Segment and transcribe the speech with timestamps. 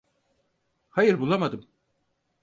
[0.89, 1.67] Hayır, bulamadım.